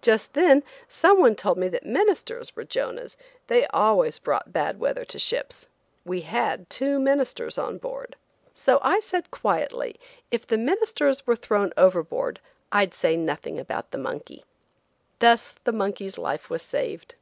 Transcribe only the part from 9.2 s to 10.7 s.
quietly, if the